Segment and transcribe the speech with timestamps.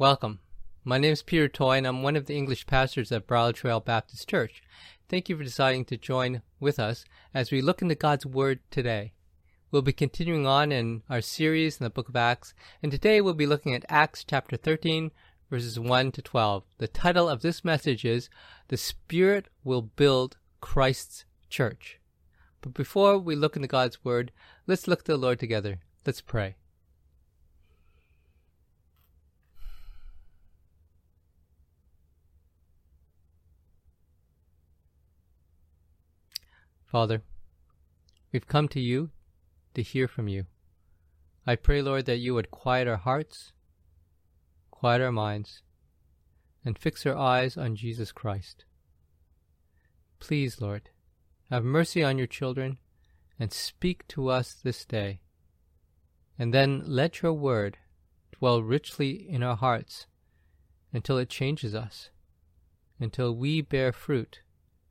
[0.00, 0.38] Welcome.
[0.82, 3.80] My name is Peter Toy, and I'm one of the English pastors at Bridle Trail
[3.80, 4.62] Baptist Church.
[5.10, 9.12] Thank you for deciding to join with us as we look into God's Word today.
[9.70, 13.34] We'll be continuing on in our series in the book of Acts, and today we'll
[13.34, 15.10] be looking at Acts chapter 13,
[15.50, 16.64] verses 1 to 12.
[16.78, 18.30] The title of this message is
[18.68, 22.00] The Spirit Will Build Christ's Church.
[22.62, 24.32] But before we look into God's Word,
[24.66, 25.80] let's look to the Lord together.
[26.06, 26.56] Let's pray.
[36.90, 37.22] Father,
[38.32, 39.10] we've come to you
[39.74, 40.46] to hear from you.
[41.46, 43.52] I pray, Lord, that you would quiet our hearts,
[44.72, 45.62] quiet our minds,
[46.64, 48.64] and fix our eyes on Jesus Christ.
[50.18, 50.90] Please, Lord,
[51.48, 52.78] have mercy on your children
[53.38, 55.20] and speak to us this day.
[56.36, 57.78] And then let your word
[58.32, 60.08] dwell richly in our hearts
[60.92, 62.10] until it changes us,
[62.98, 64.40] until we bear fruit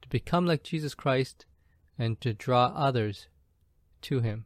[0.02, 1.46] to become like Jesus Christ
[2.00, 3.28] and to draw others
[4.02, 4.46] to him.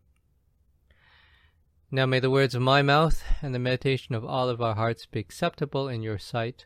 [1.92, 5.06] Now may the words of my mouth and the meditation of all of our hearts
[5.06, 6.66] be acceptable in your sight,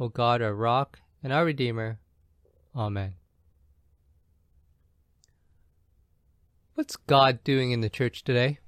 [0.00, 1.98] O God, our rock and our Redeemer.
[2.74, 3.14] Amen.
[6.74, 8.58] What's God doing in the church today?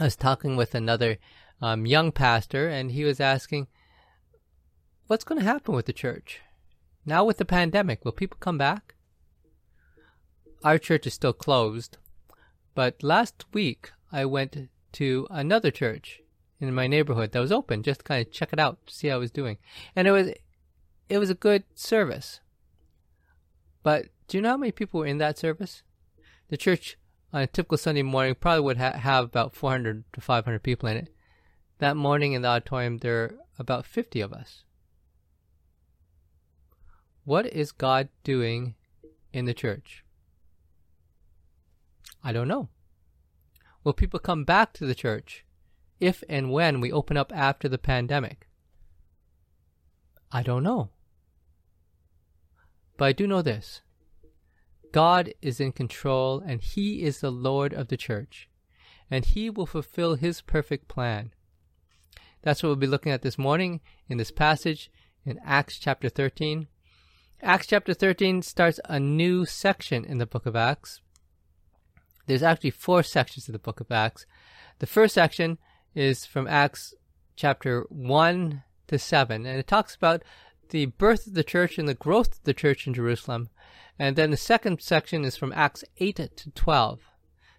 [0.00, 1.18] I was talking with another
[1.60, 3.66] um, young pastor, and he was asking,
[5.06, 6.40] What's going to happen with the church?
[7.04, 8.93] Now, with the pandemic, will people come back?
[10.64, 11.98] Our church is still closed.
[12.74, 16.20] But last week, I went to another church
[16.58, 19.16] in my neighborhood that was open, just to kind of check it out, see how
[19.16, 19.58] it was doing.
[19.94, 20.30] And it was,
[21.08, 22.40] it was a good service.
[23.82, 25.82] But do you know how many people were in that service?
[26.48, 26.96] The church
[27.32, 30.96] on a typical Sunday morning probably would ha- have about 400 to 500 people in
[30.96, 31.14] it.
[31.78, 34.64] That morning in the auditorium, there were about 50 of us.
[37.24, 38.74] What is God doing
[39.32, 40.03] in the church?
[42.24, 42.70] I don't know.
[43.84, 45.44] Will people come back to the church
[46.00, 48.48] if and when we open up after the pandemic?
[50.32, 50.88] I don't know.
[52.96, 53.82] But I do know this
[54.90, 58.48] God is in control and He is the Lord of the church,
[59.10, 61.34] and He will fulfill His perfect plan.
[62.40, 64.90] That's what we'll be looking at this morning in this passage
[65.26, 66.68] in Acts chapter 13.
[67.42, 71.02] Acts chapter 13 starts a new section in the book of Acts
[72.26, 74.26] there's actually four sections of the book of Acts.
[74.78, 75.58] The first section
[75.94, 76.94] is from Acts
[77.36, 80.22] chapter 1 to 7, and it talks about
[80.70, 83.50] the birth of the church and the growth of the church in Jerusalem.
[83.98, 87.00] And then the second section is from Acts 8 to 12.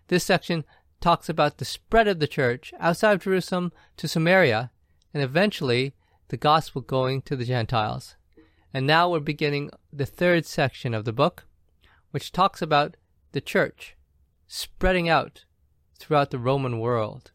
[0.08, 0.66] This section
[1.00, 4.72] talks about the spread of the church outside of Jerusalem to Samaria,
[5.14, 5.94] and eventually
[6.30, 8.16] the gospel going to the Gentiles.
[8.74, 11.46] And now we're beginning the third section of the book,
[12.12, 12.98] which talks about
[13.32, 13.95] the church
[14.48, 15.46] spreading out
[16.00, 17.32] throughout the Roman world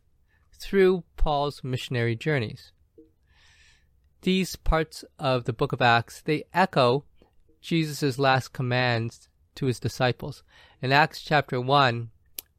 [0.61, 2.73] through Paul's missionary journeys.
[4.23, 7.05] These parts of the book of Acts, they echo
[7.61, 10.43] Jesus' last commands to his disciples.
[10.83, 12.11] In Acts chapter 1,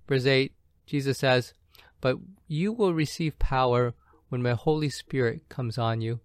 [0.08, 0.54] verse 8,
[0.86, 1.54] Jesus says,
[2.02, 3.94] But you will receive power
[4.30, 6.20] when my Holy Spirit comes on you,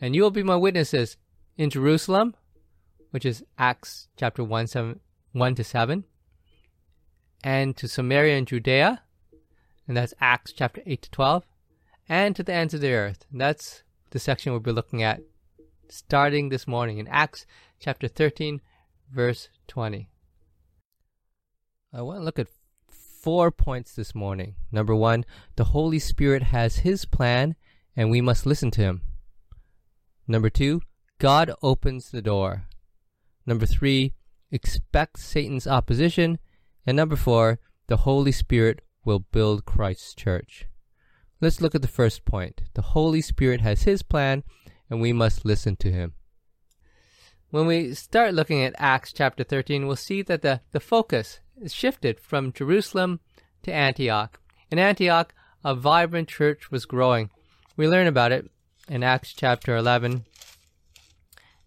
[0.00, 1.16] and you will be my witnesses
[1.56, 2.34] in Jerusalem,
[3.10, 5.00] which is Acts chapter 1, 7,
[5.32, 6.04] 1 to 7,
[7.42, 9.02] and to Samaria and Judea,
[9.86, 11.44] and that's Acts chapter 8 to 12,
[12.08, 13.24] and to the ends of the earth.
[13.30, 15.22] And that's the section we'll be looking at
[15.88, 17.46] starting this morning in Acts
[17.78, 18.60] chapter 13,
[19.10, 20.08] verse 20.
[21.92, 22.48] I want to look at
[22.88, 24.54] four points this morning.
[24.70, 25.24] Number one,
[25.56, 27.54] the Holy Spirit has His plan,
[27.94, 29.02] and we must listen to Him.
[30.26, 30.82] Number two,
[31.18, 32.64] God opens the door.
[33.44, 34.14] Number three,
[34.50, 36.38] expect Satan's opposition.
[36.86, 40.66] And number four, the Holy Spirit will build Christ's church.
[41.40, 42.62] Let's look at the first point.
[42.74, 44.44] The Holy Spirit has His plan,
[44.88, 46.14] and we must listen to Him.
[47.50, 51.74] When we start looking at Acts chapter 13, we'll see that the, the focus is
[51.74, 53.20] shifted from Jerusalem
[53.62, 54.40] to Antioch.
[54.70, 57.30] In Antioch, a vibrant church was growing.
[57.76, 58.50] We learn about it
[58.88, 60.24] in Acts chapter 11,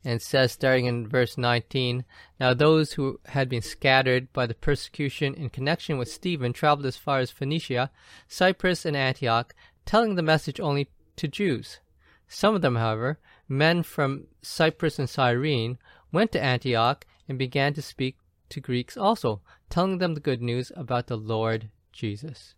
[0.05, 2.05] and says, starting in verse 19,
[2.39, 6.95] Now those who had been scattered by the persecution in connection with Stephen traveled as
[6.95, 7.89] far as Phoenicia,
[8.27, 9.55] Cyprus, and Antioch,
[9.85, 11.79] telling the message only to Jews.
[12.27, 13.19] Some of them, however,
[13.49, 15.77] men from Cyprus and Cyrene,
[16.11, 18.17] went to Antioch and began to speak
[18.49, 22.53] to Greeks also, telling them the good news about the Lord Jesus.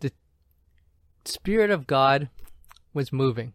[0.00, 0.12] The
[1.24, 2.28] Spirit of God
[2.92, 3.54] was moving.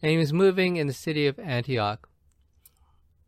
[0.00, 2.08] and he was moving in the city of Antioch.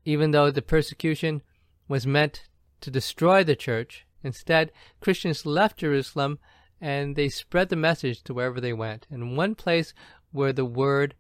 [0.05, 1.43] Even though the persecution
[1.89, 2.49] was meant
[2.81, 6.39] to destroy the church, instead, Christians left Jerusalem
[6.81, 9.07] and they spread the message to wherever they went.
[9.11, 9.95] And one place
[10.33, 11.15] where the word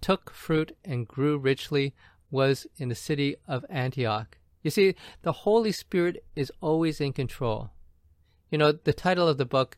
[0.00, 1.94] took fruit and grew richly
[2.30, 4.38] was in the city of Antioch.
[4.62, 7.70] You see, the Holy Spirit is always in control.
[8.50, 9.76] You know, the title of the book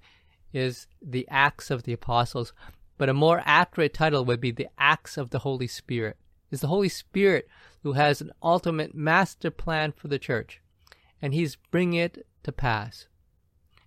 [0.52, 2.52] is The Acts of the Apostles,
[2.98, 6.16] but a more accurate title would be The Acts of the Holy Spirit.
[6.50, 7.48] It's the Holy Spirit
[7.82, 10.60] who has an ultimate master plan for the church,
[11.22, 13.06] and He's bringing it to pass.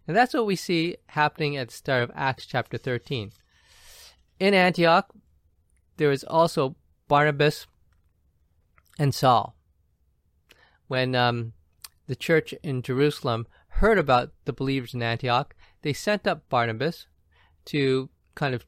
[0.07, 3.31] And that's what we see happening at the start of Acts chapter 13.
[4.39, 5.10] In Antioch,
[5.98, 6.75] there is also
[7.07, 7.68] Barnabas
[9.00, 9.56] and Saul.
[10.88, 11.54] When um,
[12.07, 17.07] the church in Jerusalem heard about the believers in Antioch, they sent up Barnabas
[17.65, 18.65] to kind of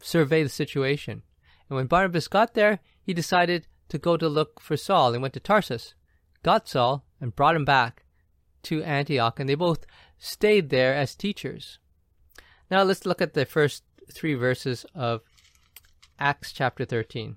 [0.00, 1.22] survey the situation.
[1.68, 5.34] And when Barnabas got there, he decided to go to look for Saul and went
[5.34, 5.94] to Tarsus,
[6.44, 8.04] got Saul, and brought him back
[8.62, 9.84] to Antioch, and they both
[10.16, 11.80] stayed there as teachers.
[12.70, 15.22] Now let's look at the first three verses of
[16.20, 17.34] Acts chapter 13.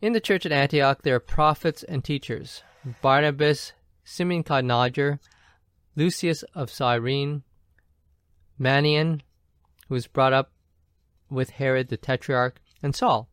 [0.00, 2.62] In the church at Antioch, there are prophets and teachers
[3.02, 3.72] Barnabas,
[4.04, 5.18] Simeon called Niger,
[5.96, 7.42] Lucius of Cyrene,
[8.60, 9.22] Manaen,
[9.88, 10.52] who was brought up
[11.28, 13.28] with Herod the Tetrarch, and Saul.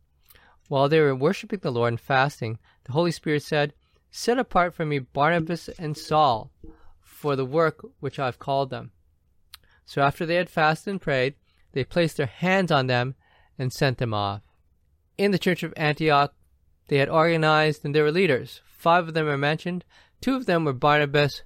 [0.74, 3.76] While they were worshiping the Lord and fasting, the Holy Spirit said,
[4.10, 6.52] Set apart for me Barnabas and Saul
[7.00, 8.90] for the work which I have called them.
[9.86, 11.36] So after they had fasted and prayed,
[11.74, 13.14] they placed their hands on them
[13.56, 14.42] and sent them off.
[15.16, 16.34] In the church of Antioch,
[16.88, 18.62] they had organized and there were leaders.
[18.66, 19.86] Five of them are mentioned.
[20.22, 21.44] Two of them were Barnabas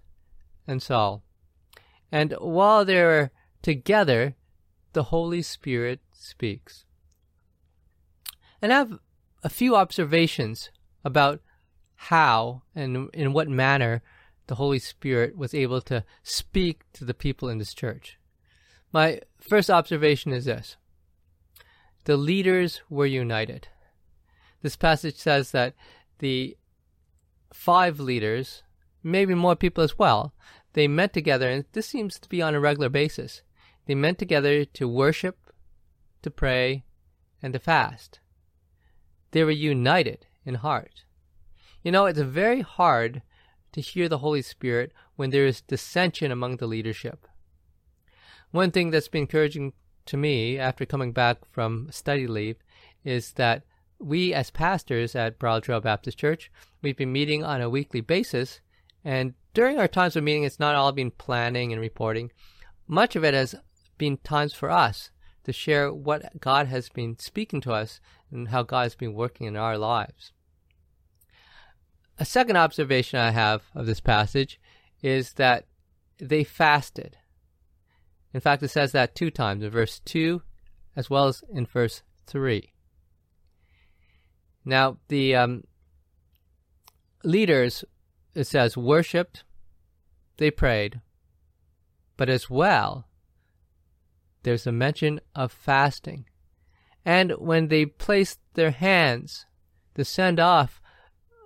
[0.65, 1.21] and Saul.
[2.13, 3.31] And while they were
[3.61, 4.35] together,
[4.93, 6.85] the Holy Spirit speaks.
[8.61, 8.99] And I have
[9.43, 10.69] a few observations
[11.03, 11.41] about
[11.95, 14.01] how and in what manner
[14.47, 18.17] the Holy Spirit was able to speak to the people in this church.
[18.91, 20.77] My first observation is this
[22.05, 23.67] the leaders were united.
[24.61, 25.73] This passage says that
[26.19, 26.57] the
[27.53, 28.63] five leaders,
[29.03, 30.33] maybe more people as well,
[30.73, 33.41] they met together, and this seems to be on a regular basis.
[33.85, 35.47] They met together to worship
[36.27, 36.83] to pray,
[37.41, 38.19] and to fast.
[39.37, 41.03] They were united in heart.
[41.83, 43.21] You know, it's very hard
[43.71, 47.27] to hear the Holy Spirit when there is dissension among the leadership.
[48.49, 49.73] One thing that's been encouraging
[50.07, 52.55] to me after coming back from study leave
[53.03, 53.61] is that
[53.99, 56.49] we as pastors at Bridle Trail Baptist Church,
[56.81, 58.59] we've been meeting on a weekly basis,
[59.05, 62.31] and during our times of meeting, it's not all been planning and reporting.
[62.87, 63.53] Much of it has
[63.99, 65.11] been times for us
[65.47, 69.47] to share what God has been speaking to us and how God has been working
[69.47, 70.33] in our lives.
[72.19, 74.59] A second observation I have of this passage
[75.01, 75.63] is that
[76.19, 77.15] they fasted.
[78.33, 80.41] In fact, it says that two times in verse 2
[80.97, 82.73] as well as in verse 3.
[84.65, 85.63] Now, the um,
[87.23, 87.85] leaders,
[88.35, 89.45] it says, worshiped,
[90.35, 90.99] they prayed,
[92.17, 93.06] but as well,
[94.47, 96.25] there's a mention of fasting.
[97.03, 99.45] And when they placed their hands
[99.95, 100.81] to send off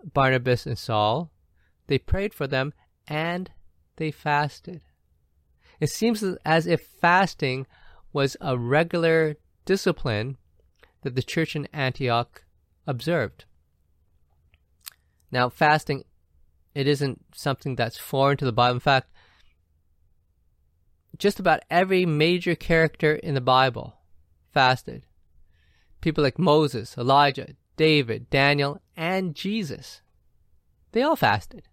[0.03, 1.31] Barnabas and Saul,
[1.88, 2.74] they prayed for them
[3.08, 3.50] and
[3.96, 4.81] they fasted.
[5.79, 7.65] It seems as if fasting
[8.13, 10.38] was a regular discipline
[11.01, 12.43] that the church in Antioch
[12.86, 13.46] observed.
[15.31, 16.03] Now, fasting,
[16.75, 18.75] it isn't something that's foreign to the Bible.
[18.75, 19.10] In fact,
[21.22, 23.94] just about every major character in the Bible
[24.51, 25.06] fasted.
[26.01, 30.01] People like Moses, Elijah, David, Daniel, and Jesus.
[30.94, 31.68] They all fasted.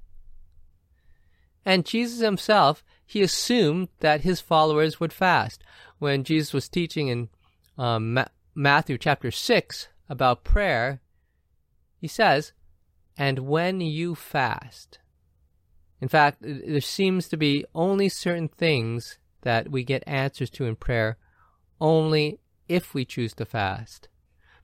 [1.65, 5.65] And Jesus himself, he assumed that his followers would fast.
[5.99, 7.31] When Jesus was teaching in
[7.79, 11.01] um, Ma- Matthew chapter 6 about prayer,
[11.97, 12.53] he says,
[13.17, 14.99] And when you fast.
[16.03, 20.77] In fact, there seems to be only certain things that we get answers to in
[20.77, 21.17] prayer
[21.81, 24.09] only if we choose to fast.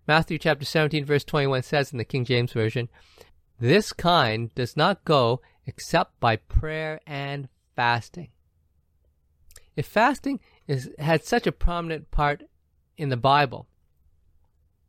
[0.06, 2.88] Matthew chapter 17 verse 21 says in the King James Version,
[3.58, 8.28] This kind does not go except by prayer and fasting.
[9.76, 12.42] If fasting is, had such a prominent part
[12.96, 13.66] in the Bible,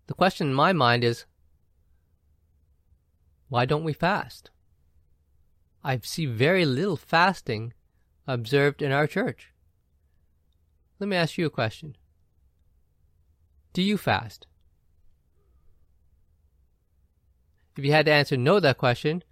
[0.07, 1.25] the question in my mind is,
[3.47, 4.51] why don't we fast?
[5.83, 7.73] I see very little fasting
[8.27, 9.51] observed in our church.
[10.99, 11.95] Let me ask you a question.
[13.73, 14.47] Do you fast?
[17.77, 19.23] If you had to answer no to that question,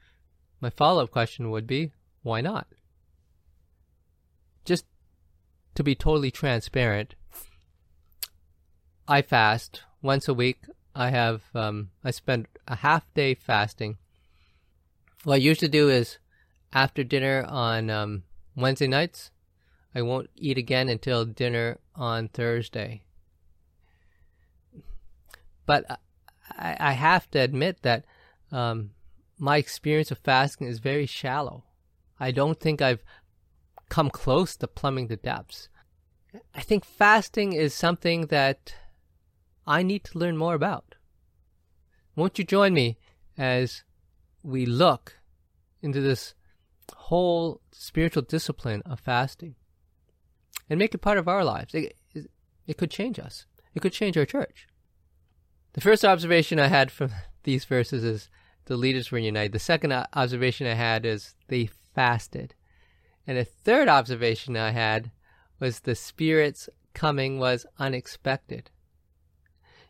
[0.59, 1.91] my follow up question would be
[2.23, 2.67] why not?
[4.65, 4.85] Just
[5.75, 7.15] to be totally transparent,
[9.07, 10.59] I fast once a week.
[10.95, 13.97] I have um, I spend a half day fasting.
[15.23, 16.17] What I usually do is
[16.71, 18.23] after dinner on um,
[18.55, 19.31] Wednesday nights,
[19.95, 23.03] I won't eat again until dinner on Thursday.
[25.65, 25.85] But
[26.57, 28.05] I, I have to admit that
[28.51, 28.91] um,
[29.37, 31.63] my experience of fasting is very shallow.
[32.19, 33.03] I don't think I've
[33.89, 35.69] come close to plumbing the depths.
[36.55, 38.75] I think fasting is something that
[39.67, 40.95] I need to learn more about.
[42.15, 42.97] Won't you join me
[43.37, 43.83] as
[44.41, 45.17] we look
[45.81, 46.33] into this
[46.95, 49.55] whole spiritual discipline of fasting
[50.69, 51.73] and make it part of our lives?
[51.73, 51.97] It,
[52.65, 54.67] it, could change us, it could change our church.
[55.73, 57.11] The first observation I had from
[57.43, 58.29] these verses is
[58.65, 59.51] the leaders were united.
[59.51, 62.55] The second observation I had is they fasted.
[63.27, 65.11] And the third observation I had
[65.59, 68.69] was the Spirit's coming was unexpected.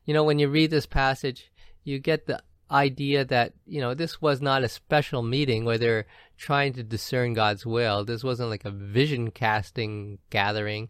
[0.05, 1.51] You know, when you read this passage,
[1.83, 2.41] you get the
[2.73, 7.33] idea that, you know, this was not a special meeting where they're trying to discern
[7.33, 8.03] God's will.
[8.03, 10.89] This wasn't like a vision casting gathering.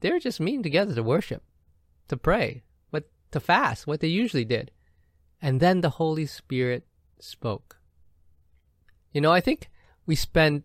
[0.00, 1.42] They were just meeting together to worship,
[2.08, 4.70] to pray, what to fast, what they usually did.
[5.40, 6.86] And then the Holy Spirit
[7.18, 7.78] spoke.
[9.12, 9.70] You know, I think
[10.04, 10.64] we spend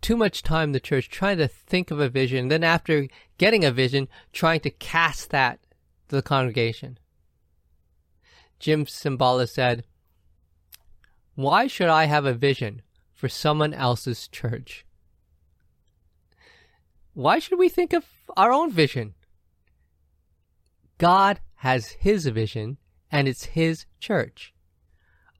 [0.00, 3.06] too much time in the church trying to think of a vision, then after
[3.38, 5.60] getting a vision, trying to cast that
[6.08, 6.98] to the congregation.
[8.58, 9.84] Jim Cymbala said,
[11.34, 14.84] Why should I have a vision for someone else's church?
[17.14, 18.04] Why should we think of
[18.36, 19.14] our own vision?
[20.98, 22.78] God has His vision,
[23.10, 24.52] and it's His church.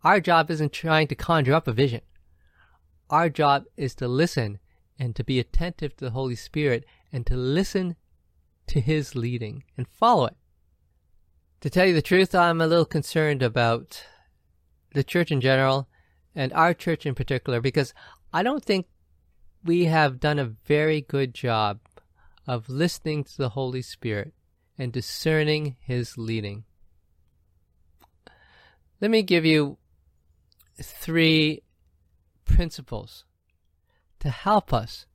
[0.05, 2.03] Our job isn't trying to conjure up a vision.
[3.11, 4.59] Our job is to listen
[4.99, 7.97] and to be attentive to the Holy Spirit and to listen
[8.69, 10.37] to His leading and follow it.
[11.63, 14.05] To tell you the truth, I'm a little concerned about
[14.95, 15.89] the church in general
[16.33, 17.93] and our church in particular because
[18.33, 18.87] I don't think
[19.65, 21.81] we have done a very good job
[22.47, 24.35] of listening to the Holy Spirit
[24.79, 26.63] and discerning His leading.
[29.01, 29.79] Let me give you
[30.81, 31.63] three
[32.45, 33.25] principles
[34.21, 35.07] to help us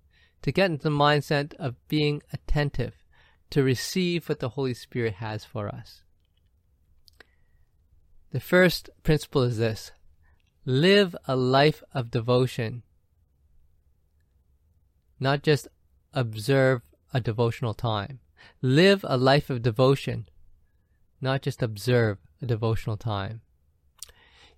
[0.41, 2.95] to get into the mindset of being attentive
[3.49, 6.02] to receive what the Holy Spirit has for us.
[8.33, 9.91] The first principle is this
[10.65, 12.81] live a life of devotion,
[15.19, 15.67] not just
[16.15, 16.81] observe
[17.13, 18.21] a devotional time.
[18.59, 20.27] Live a life of devotion,
[21.21, 23.41] not just observe a devotional time.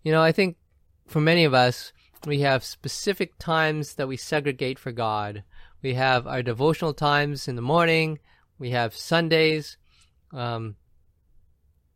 [0.04, 0.56] You know, I think
[1.06, 1.92] for many of us,
[2.26, 5.44] we have specific times that we segregate for God.
[5.82, 8.20] We have our devotional times in the morning.
[8.58, 9.76] We have Sundays.
[10.32, 10.78] Um,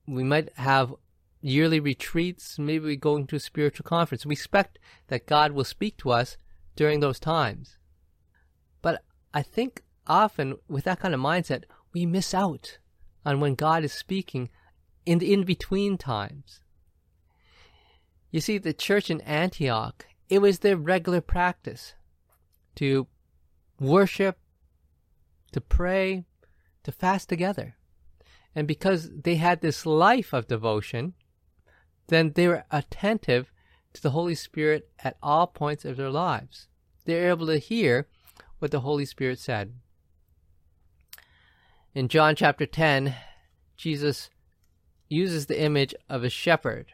[0.05, 0.93] we might have
[1.41, 2.59] yearly retreats.
[2.59, 4.25] Maybe we go into a spiritual conference.
[4.25, 6.37] We expect that God will speak to us
[6.75, 7.77] during those times.
[8.81, 9.03] But
[9.33, 12.77] I think often with that kind of mindset, we miss out
[13.25, 14.49] on when God is speaking
[15.05, 16.61] in the in between times.
[18.31, 21.95] You see, the church in Antioch, it was their regular practice
[22.75, 23.07] to
[23.79, 24.37] worship,
[25.51, 26.25] to pray,
[26.83, 27.75] to fast together.
[28.55, 31.13] And because they had this life of devotion,
[32.09, 33.51] then they were attentive
[33.93, 36.67] to the Holy Spirit at all points of their lives.
[37.05, 38.07] They were able to hear
[38.59, 39.73] what the Holy Spirit said.
[41.95, 43.15] In John chapter 10,
[43.77, 44.29] Jesus
[45.07, 46.91] uses the image of a shepherd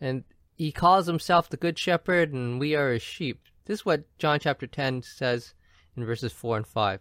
[0.00, 0.24] and
[0.56, 3.40] he calls himself the good shepherd, and we are his sheep.
[3.66, 5.54] This is what John chapter 10 says
[5.96, 7.00] in verses 4 and 5.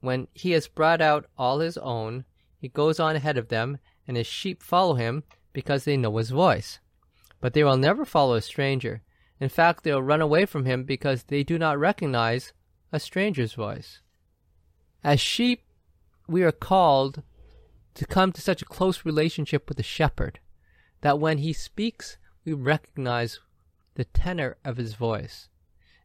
[0.00, 2.24] When he has brought out all his own,
[2.58, 3.78] he goes on ahead of them,
[4.10, 6.80] and his sheep follow him because they know his voice.
[7.40, 9.02] But they will never follow a stranger.
[9.38, 12.52] In fact, they will run away from him because they do not recognize
[12.90, 14.00] a stranger's voice.
[15.04, 15.62] As sheep,
[16.26, 17.22] we are called
[17.94, 20.40] to come to such a close relationship with the shepherd
[21.02, 23.38] that when he speaks, we recognize
[23.94, 25.48] the tenor of his voice.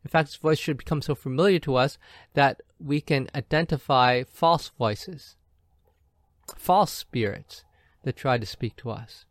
[0.03, 1.97] In fact, his voice should become so familiar to us
[2.35, 5.37] that we can identify false voices,
[6.55, 7.63] false spirits
[8.05, 9.25] that tried to speak to us.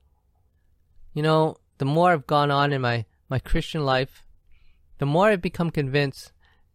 [1.15, 4.25] You know, the more I've gone on in my, my Christian life,
[4.99, 6.33] the more I've become convinced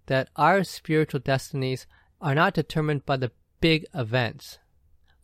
[0.07, 1.85] that our spiritual destinies
[2.21, 4.59] are not determined by the big events,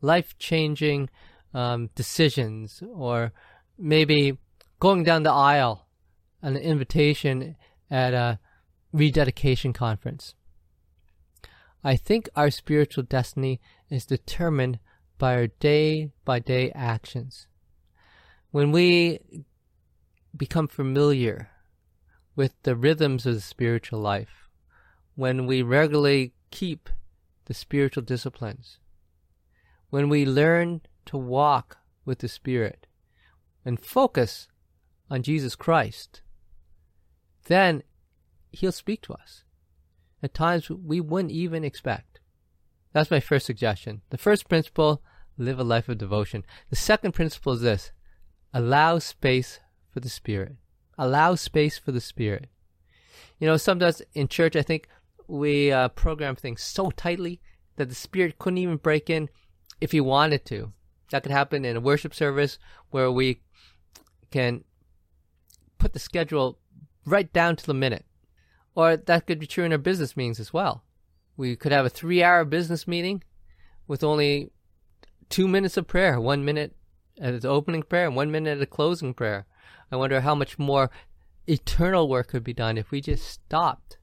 [0.01, 1.09] life changing
[1.53, 3.31] um, decisions, or
[3.77, 4.37] maybe
[4.79, 5.87] going down the aisle
[6.41, 7.55] an invitation
[7.89, 8.37] at a
[8.91, 10.35] rededication conference.
[11.83, 14.79] I think our spiritual destiny is determined
[15.17, 17.47] by our day by day actions.
[18.51, 19.19] When we
[20.35, 21.49] become familiar
[22.35, 24.49] with the rhythms of the spiritual life,
[25.15, 26.89] when we regularly keep
[27.45, 28.79] the spiritual disciplines,
[29.89, 32.87] when we learn to walk with the Spirit
[33.63, 34.47] and focus
[35.09, 36.21] on Jesus Christ,
[37.45, 37.83] then
[38.51, 39.43] He'll speak to us
[40.23, 42.19] at times we wouldn't even expect.
[42.95, 44.03] That's my first suggestion.
[44.09, 45.03] The first principle
[45.37, 46.45] live a life of devotion.
[46.69, 47.91] The second principle is this
[48.53, 49.59] allow space
[49.91, 50.55] for the Spirit.
[50.97, 52.47] Allow space for the Spirit.
[53.37, 54.87] You know, sometimes in church, I think
[55.27, 57.41] we uh, program things so tightly
[57.75, 59.27] that the Spirit couldn't even break in
[59.81, 60.71] if He wanted to.
[61.11, 62.59] That could happen in a worship service
[62.91, 63.41] where we
[64.31, 64.63] can
[65.79, 66.59] put the schedule
[67.05, 68.05] right down to the minute.
[68.73, 70.84] Or that could be true in our business meetings as well.
[71.37, 73.23] We could have a three hour business meeting
[73.87, 74.51] with only
[75.29, 76.75] two minutes of prayer, one minute
[77.19, 79.45] at the opening prayer and one minute at the closing prayer.
[79.91, 80.89] I wonder how much more
[81.47, 83.97] eternal work could be done if we just stopped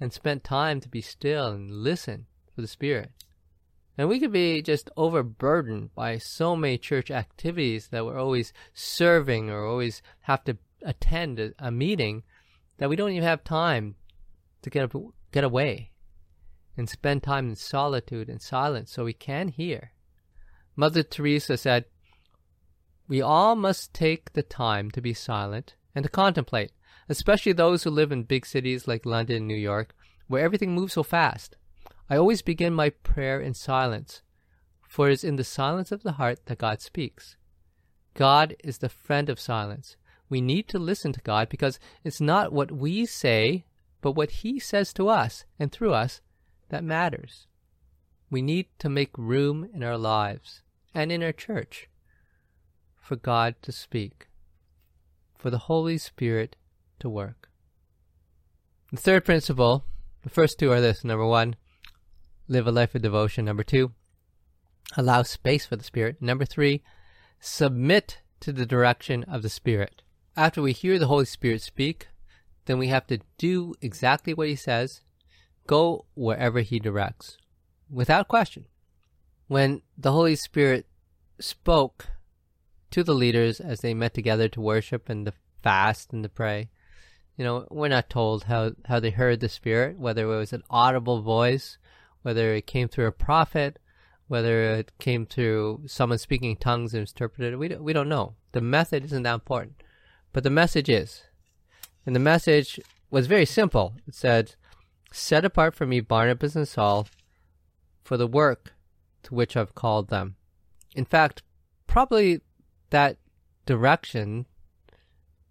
[0.00, 3.10] and spent time to be still and listen for the Spirit.
[3.98, 9.48] And we could be just overburdened by so many church activities that we're always serving
[9.48, 12.22] or always have to attend a, a meeting
[12.76, 13.94] that we don't even have time
[14.60, 14.92] to get
[15.32, 15.90] get away
[16.76, 19.92] and spend time in solitude and silence so we can hear.
[20.74, 21.86] Mother Teresa said,
[23.08, 26.72] We all must take the time to be silent and to contemplate,
[27.08, 29.94] especially those who live in big cities like London and New York,
[30.26, 31.56] where everything moves so fast.
[32.10, 34.22] I always begin my prayer in silence,
[34.88, 37.36] for it is in the silence of the heart that God speaks.
[38.14, 39.96] God is the friend of silence,
[40.28, 43.64] we need to listen to God because it's not what we say,
[44.00, 46.20] but what He says to us and through us
[46.68, 47.46] that matters.
[48.30, 50.62] We need to make room in our lives
[50.94, 51.88] and in our church
[53.00, 54.26] for God to speak,
[55.38, 56.56] for the Holy Spirit
[56.98, 57.48] to work.
[58.90, 59.84] The third principle,
[60.22, 61.56] the first two are this number one,
[62.48, 63.44] live a life of devotion.
[63.44, 63.92] Number two,
[64.96, 66.20] allow space for the Spirit.
[66.20, 66.82] Number three,
[67.38, 70.02] submit to the direction of the Spirit
[70.36, 72.08] after we hear the Holy Spirit speak,
[72.66, 75.00] then we have to do exactly what He says,
[75.66, 77.38] go wherever He directs,
[77.90, 78.66] without question.
[79.48, 80.86] When the Holy Spirit
[81.38, 82.06] spoke
[82.90, 86.70] to the leaders as they met together to worship and to fast and to pray,
[87.36, 90.62] you know, we're not told how, how they heard the Spirit, whether it was an
[90.70, 91.78] audible voice,
[92.22, 93.78] whether it came through a prophet,
[94.28, 97.56] whether it came through someone speaking tongues and interpreted.
[97.56, 98.34] We we don't know.
[98.52, 99.82] The method isn't that important.
[100.32, 101.22] But the message is.
[102.04, 103.94] And the message was very simple.
[104.06, 104.54] It said,
[105.16, 107.08] Set apart for me Barnabas and Saul
[108.04, 108.74] for the work
[109.22, 110.36] to which I've called them.
[110.94, 111.42] In fact,
[111.86, 112.42] probably
[112.90, 113.16] that
[113.64, 114.44] direction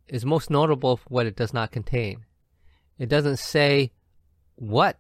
[0.08, 2.25] is most notable for what it does not contain.
[2.99, 3.91] It doesn't say
[4.54, 4.99] what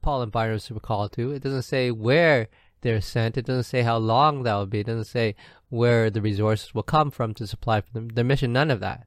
[0.00, 1.32] Paul and Barnabas were called to.
[1.32, 2.48] It doesn't say where
[2.80, 3.36] they're sent.
[3.36, 4.80] It doesn't say how long that will be.
[4.80, 5.36] It doesn't say
[5.68, 8.54] where the resources will come from to supply for them, their mission.
[8.54, 9.06] None of that.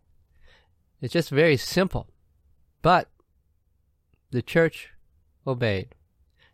[1.01, 2.07] It's just very simple.
[2.83, 3.09] But
[4.31, 4.89] the church
[5.45, 5.95] obeyed.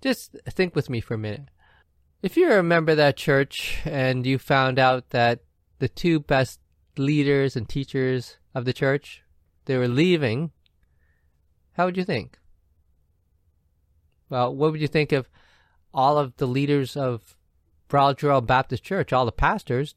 [0.01, 1.49] Just think with me for a minute.
[2.21, 5.41] If you're a member of that church and you found out that
[5.79, 6.59] the two best
[6.97, 9.23] leaders and teachers of the church,
[9.65, 10.51] they were leaving,
[11.73, 12.39] how would you think?
[14.29, 15.29] Well, what would you think of
[15.93, 17.37] all of the leaders of
[17.87, 19.95] Broad Baptist Church, all the pastors?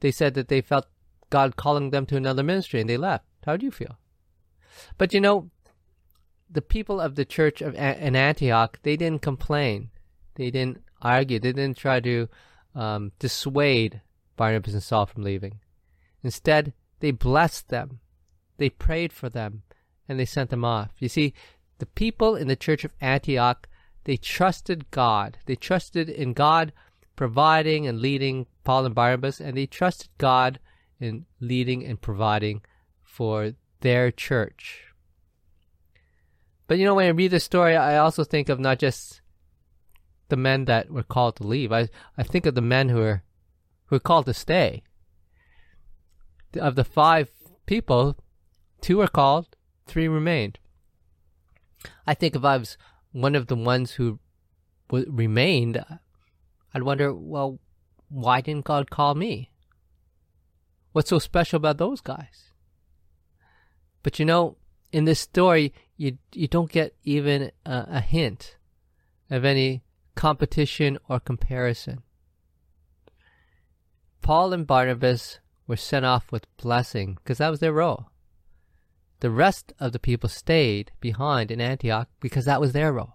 [0.00, 0.86] They said that they felt
[1.30, 3.24] God calling them to another ministry and they left.
[3.44, 3.98] How do you feel?
[4.98, 5.50] But you know,
[6.56, 9.90] the people of the church of in Antioch, they didn't complain.
[10.36, 11.38] They didn't argue.
[11.38, 12.28] They didn't try to
[12.74, 14.00] um, dissuade
[14.36, 15.60] Barnabas and Saul from leaving.
[16.22, 18.00] Instead, they blessed them.
[18.56, 19.64] They prayed for them,
[20.08, 20.92] and they sent them off.
[20.98, 21.34] You see,
[21.76, 23.68] the people in the church of Antioch,
[24.04, 25.36] they trusted God.
[25.44, 26.72] They trusted in God
[27.16, 30.58] providing and leading Paul and Barnabas, and they trusted God
[30.98, 32.62] in leading and providing
[33.02, 34.85] for their church.
[36.66, 39.20] But you know, when I read this story, I also think of not just
[40.28, 41.72] the men that were called to leave.
[41.72, 43.22] I, I think of the men who were
[43.86, 44.82] who were called to stay.
[46.58, 47.30] Of the five
[47.66, 48.16] people,
[48.80, 50.58] two were called, three remained.
[52.06, 52.76] I think if I was
[53.12, 54.18] one of the ones who
[54.88, 55.84] w- remained,
[56.74, 57.60] I'd wonder, well,
[58.08, 59.50] why didn't God call me?
[60.92, 62.52] What's so special about those guys?
[64.02, 64.56] But you know,
[64.92, 68.56] in this story, you you don't get even a, a hint
[69.30, 69.82] of any
[70.14, 72.02] competition or comparison.
[74.22, 78.06] Paul and Barnabas were sent off with blessing because that was their role.
[79.20, 83.14] The rest of the people stayed behind in Antioch because that was their role.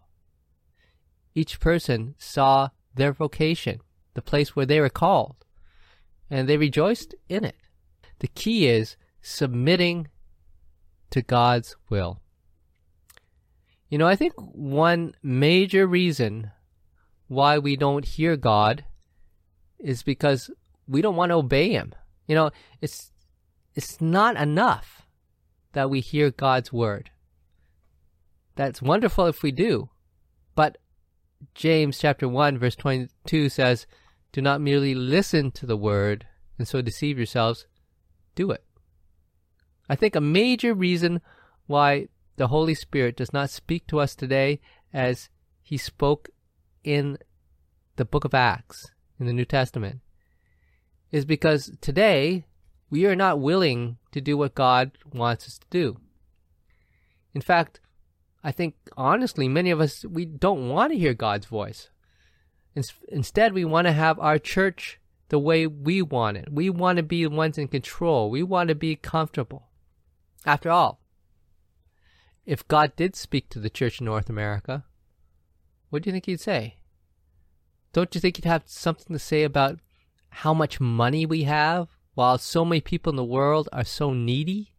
[1.36, 3.82] Each person saw their vocation,
[4.14, 5.46] the place where they were called,
[6.30, 7.56] and they rejoiced in it.
[8.20, 10.08] The key is submitting
[11.12, 12.22] to God's will.
[13.90, 16.52] You know, I think one major reason
[17.28, 18.86] why we don't hear God
[19.80, 20.50] is because
[20.88, 21.94] we don't want to obey him.
[22.28, 23.12] You know, it's
[23.76, 25.08] it's not enough
[25.74, 27.10] that we hear God's word.
[28.56, 29.90] That's wonderful if we do.
[30.56, 30.78] But
[31.56, 33.88] James chapter 1 verse 22 says,
[34.32, 37.66] "Do not merely listen to the word and so deceive yourselves,
[38.36, 38.64] do it."
[39.92, 41.20] I think a major reason
[41.68, 44.62] why the Holy Spirit does not speak to us today
[44.94, 45.28] as
[45.62, 46.30] he spoke
[46.82, 47.18] in
[47.98, 50.00] the book of Acts in the New Testament
[51.12, 52.46] is because today
[52.90, 55.98] we are not willing to do what God wants us to do.
[57.34, 57.82] In fact,
[58.46, 61.90] I think honestly, many of us, we don't want to hear God's voice.
[63.10, 66.48] Instead, we want to have our church the way we want it.
[66.50, 68.30] We want to be the ones in control.
[68.30, 69.68] We want to be comfortable.
[70.46, 71.00] After all,
[72.46, 74.86] if God did speak to the church in North America,
[75.90, 76.78] what do you think he'd say?
[77.94, 79.80] Don't you think he'd have something to say about
[80.30, 84.74] how much money we have while so many people in the world are so needy?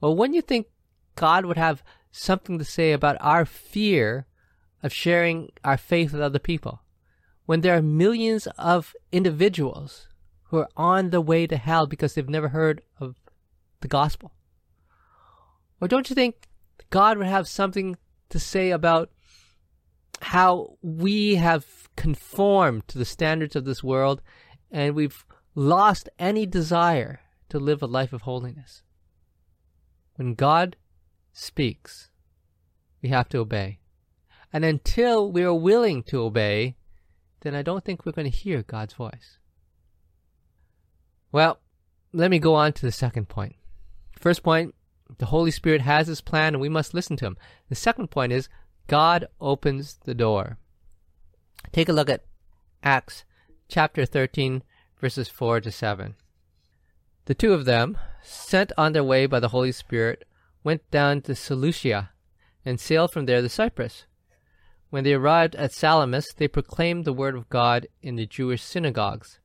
[0.00, 0.68] Or wouldn't you think
[1.14, 4.26] God would have something to say about our fear
[4.82, 6.82] of sharing our faith with other people
[7.46, 10.08] when there are millions of individuals
[10.44, 13.16] who are on the way to hell because they've never heard of
[13.80, 14.32] the gospel?
[15.80, 16.48] Or don't you think
[16.90, 17.96] God would have something
[18.30, 19.10] to say about
[20.20, 24.22] how we have conformed to the standards of this world
[24.70, 28.82] and we've lost any desire to live a life of holiness.
[30.16, 30.76] When God
[31.32, 32.10] speaks,
[33.02, 33.80] we have to obey.
[34.52, 36.76] And until we are willing to obey,
[37.40, 39.38] then I don't think we're going to hear God's voice.
[41.30, 41.60] Well,
[42.12, 43.56] let me go on to the second point.
[44.26, 44.74] First point,
[45.18, 47.36] the Holy Spirit has his plan and we must listen to him.
[47.68, 48.48] The second point is
[48.88, 50.58] God opens the door.
[51.70, 52.24] Take a look at
[52.82, 53.22] Acts
[53.68, 54.64] chapter 13,
[55.00, 56.16] verses 4 to 7.
[57.26, 60.26] The two of them, sent on their way by the Holy Spirit,
[60.64, 62.10] went down to Seleucia
[62.64, 64.06] and sailed from there to Cyprus.
[64.90, 69.38] When they arrived at Salamis, they proclaimed the word of God in the Jewish synagogues.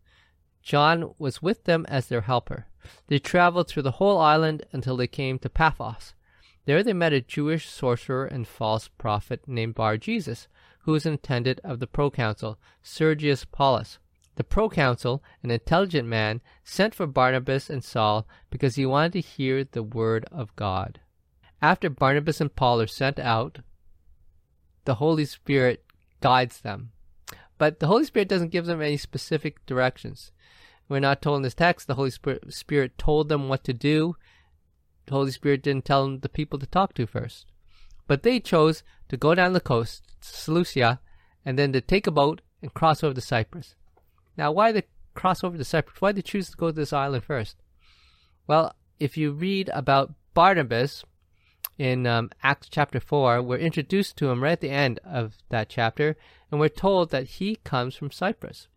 [0.63, 2.65] John was with them as their helper.
[3.08, 6.13] They traveled through the whole island until they came to Paphos.
[6.65, 10.48] There they met a Jewish sorcerer and false prophet named Bar Jesus,
[10.80, 14.00] who was an attendant of the proconsul, Sergius Paulus.
[14.36, 19.63] The proconsul, an intelligent man, sent for Barnabas and Saul because he wanted to hear
[19.63, 21.00] the word of God.
[21.62, 23.60] After Barnabas and Paul are sent out,
[24.86, 25.84] the Holy Spirit
[26.22, 26.91] guides them.
[27.58, 30.32] But the Holy Spirit doesn't give them any specific directions.
[30.91, 34.17] We're not told in this text the Holy Spirit told them what to do
[35.06, 37.45] the Holy Spirit didn't tell them the people to talk to first.
[38.08, 40.99] But they chose to go down the coast to Seleucia
[41.45, 43.75] and then to take a boat and cross over to Cyprus.
[44.36, 46.01] Now, why they cross over to Cyprus?
[46.01, 47.56] Why did they choose to go to this island first?
[48.45, 51.06] Well, if you read about Barnabas
[51.77, 55.69] in um, Acts chapter 4, we're introduced to him right at the end of that
[55.69, 56.17] chapter,
[56.51, 58.67] and we're told that he comes from Cyprus.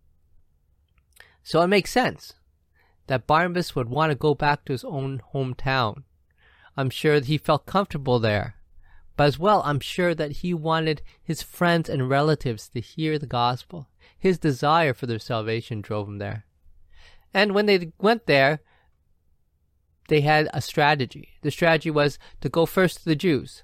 [1.45, 2.35] So it makes sense
[3.07, 6.03] that Barnabas would want to go back to his own hometown
[6.77, 8.57] I'm sure that he felt comfortable there.
[9.17, 13.27] But as well, I'm sure that he wanted his friends and relatives to hear the
[13.27, 13.89] gospel.
[14.19, 16.47] His desire for their salvation drove him there.
[17.33, 18.61] And when they went there,
[20.09, 21.29] they had a strategy.
[21.43, 23.63] The strategy was to go first to the Jews,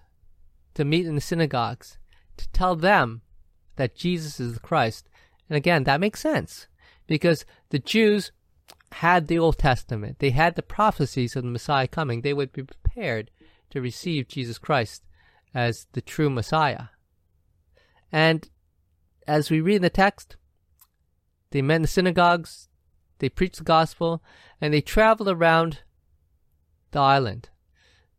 [0.74, 1.98] to meet in the synagogues,
[2.36, 3.22] to tell them
[3.76, 5.08] that Jesus is the Christ.
[5.48, 6.68] And again, that makes sense
[7.06, 8.32] because the Jews
[8.92, 12.64] had the Old Testament, they had the prophecies of the Messiah coming, they would be
[12.64, 13.30] prepared
[13.70, 15.04] to receive Jesus Christ
[15.54, 16.86] as the true Messiah.
[18.12, 18.48] And
[19.26, 20.36] as we read in the text,
[21.50, 22.68] they met in the synagogues,
[23.18, 24.22] they preached the gospel,
[24.60, 25.80] and they traveled around
[26.90, 27.50] the island.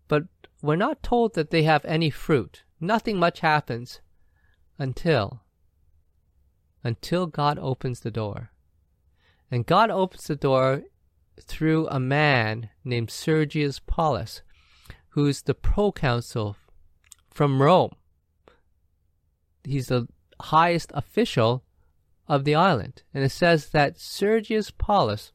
[0.07, 0.23] But
[0.61, 2.63] we're not told that they have any fruit.
[2.79, 3.99] Nothing much happens
[4.77, 5.41] until
[6.83, 8.51] until God opens the door.
[9.51, 10.83] And God opens the door
[11.39, 14.41] through a man named Sergius Paulus,
[15.09, 16.55] who's the proconsul
[17.29, 17.95] from Rome.
[19.65, 20.07] He's the
[20.39, 21.63] highest official
[22.27, 23.03] of the island.
[23.13, 25.33] And it says that Sergius Paulus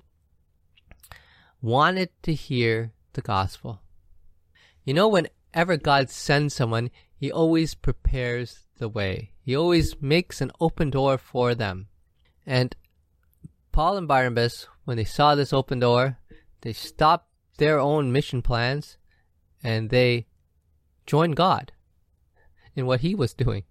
[1.61, 3.81] wanted to hear the gospel.
[4.85, 9.33] You know, whenever God sends someone, he always prepares the way.
[9.42, 11.88] He always makes an open door for them.
[12.46, 12.74] And
[13.76, 16.16] Paul and Barnabas, when they saw this open door,
[16.62, 18.96] they stopped their own mission plans
[19.62, 20.28] and they
[21.04, 21.72] joined God
[22.74, 23.64] in what he was doing.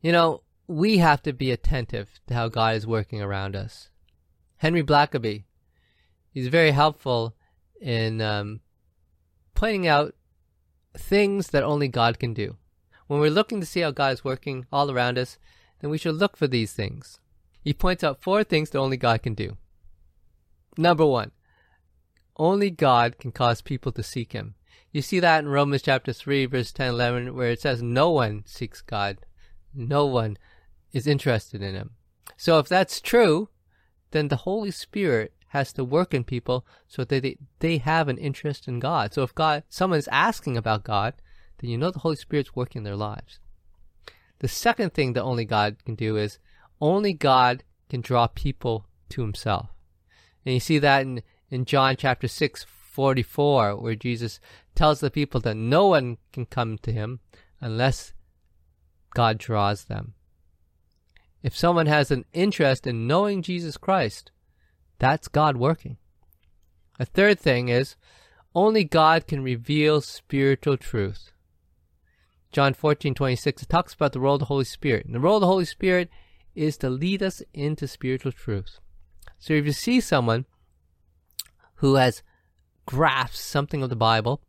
[0.00, 3.90] You know, we have to be attentive to how God is working around us.
[4.56, 5.44] Henry Blackaby,
[6.30, 7.36] he's very helpful
[7.82, 8.60] in um,
[9.54, 10.14] pointing out
[10.96, 12.56] things that only God can do.
[13.08, 15.36] When we're looking to see how God is working all around us,
[15.82, 17.18] then we should look for these things.
[17.62, 19.56] He points out four things that only God can do.
[20.76, 21.32] Number one,
[22.36, 24.54] only God can cause people to seek Him.
[24.90, 28.44] You see that in Romans chapter 3, verse 10 11, where it says, No one
[28.46, 29.18] seeks God.
[29.74, 30.36] No one
[30.92, 31.90] is interested in Him.
[32.36, 33.48] So if that's true,
[34.10, 38.18] then the Holy Spirit has to work in people so that they, they have an
[38.18, 39.12] interest in God.
[39.12, 41.14] So if God, someone is asking about God,
[41.58, 43.38] then you know the Holy Spirit's working in their lives.
[44.38, 46.38] The second thing that only God can do is
[46.82, 49.68] only God can draw people to himself.
[50.44, 54.40] And you see that in, in John chapter 6, 44, where Jesus
[54.74, 57.20] tells the people that no one can come to him
[57.60, 58.12] unless
[59.14, 60.14] God draws them.
[61.42, 64.32] If someone has an interest in knowing Jesus Christ,
[64.98, 65.96] that's God working.
[66.98, 67.96] A third thing is
[68.54, 71.32] only God can reveal spiritual truth.
[72.50, 75.06] John 14, 26, it talks about the role of the Holy Spirit.
[75.06, 76.10] And the role of the Holy Spirit
[76.54, 78.78] is to lead us into spiritual truth.
[79.38, 80.46] So if you see someone
[81.76, 82.22] who has
[82.86, 84.42] grasped something of the Bible,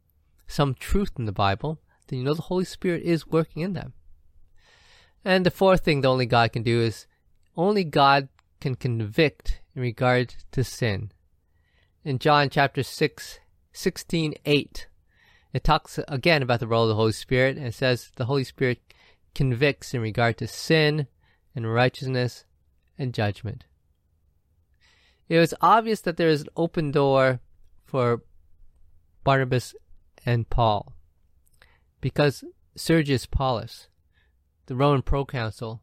[0.47, 3.93] some truth in the Bible, then you know the Holy Spirit is working in them.
[5.25, 7.07] And the fourth thing that only God can do is
[7.55, 8.27] only God
[8.59, 11.11] can convict in regard to sin.
[12.03, 13.39] In John chapter 6,
[13.71, 14.87] 16, 8,
[15.53, 18.43] it talks again about the role of the Holy Spirit and it says the Holy
[18.43, 18.81] Spirit
[19.33, 21.07] convicts in regard to sin
[21.55, 22.45] and righteousness
[22.97, 23.65] and judgment.
[25.29, 27.39] It was obvious that there is an open door
[27.85, 28.21] for
[29.23, 29.73] Barnabas
[30.25, 30.93] and Paul
[32.01, 32.43] because
[32.75, 33.87] Sergius Paulus,
[34.65, 35.81] the Roman proconsul,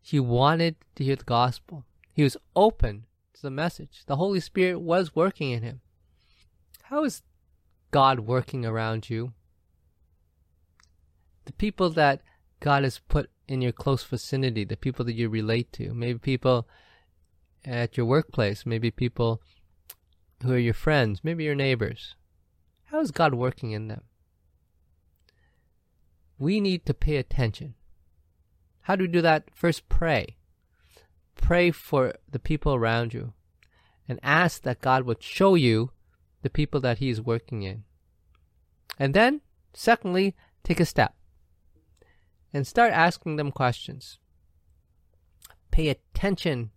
[0.00, 1.84] he wanted to hear the gospel.
[2.12, 4.02] He was open to the message.
[4.06, 5.80] The Holy Spirit was working in him.
[6.82, 7.22] How is
[7.90, 9.32] God working around you?
[11.46, 12.20] The people that
[12.60, 16.66] God has put in your close vicinity, the people that you relate to, maybe people
[17.64, 19.40] at your workplace, maybe people
[20.42, 22.14] who are your friends, maybe your neighbors.
[22.84, 24.02] How is God working in them?
[26.38, 27.74] We need to pay attention.
[28.82, 29.44] How do we do that?
[29.54, 30.36] First, pray.
[31.36, 33.32] Pray for the people around you
[34.08, 35.90] and ask that God would show you
[36.42, 37.84] the people that He is working in.
[38.98, 39.40] And then,
[39.72, 41.14] secondly, take a step
[42.54, 44.20] and start asking them questions.
[45.72, 46.70] Pay attention.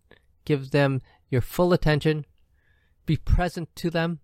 [0.44, 2.26] Give them your full attention.
[3.06, 4.20] Be present to them.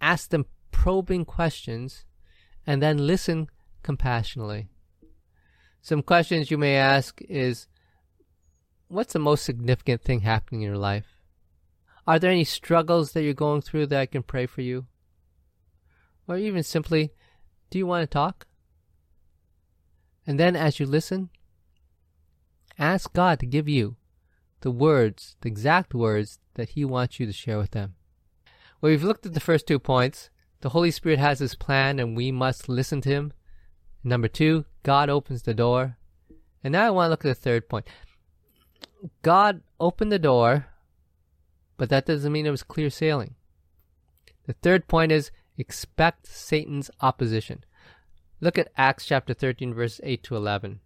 [0.00, 2.04] Ask them probing questions
[2.66, 3.46] and then listen
[3.84, 4.66] compassionately.
[5.80, 7.68] Some questions you may ask is
[8.88, 11.06] What's the most significant thing happening in your life?
[12.06, 14.86] Are there any struggles that you're going through that I can pray for you?
[16.26, 17.12] Or even simply,
[17.70, 18.46] do you want to talk?
[20.26, 21.30] And then as you listen,
[22.78, 23.96] ask God to give you
[24.60, 27.94] the words, the exact words that He wants you to share with them.
[28.80, 30.30] Well, we've looked at the first two points.
[30.60, 33.32] The Holy Spirit has His plan and we must listen to Him.
[34.02, 35.98] Number two, God opens the door.
[36.62, 37.86] And now I want to look at the third point.
[39.22, 40.66] God opened the door,
[41.76, 43.34] but that doesn't mean it was clear sailing.
[44.46, 47.64] The third point is expect Satan's opposition.
[48.44, 50.80] Look at Acts chapter 13, verses 8 to 11.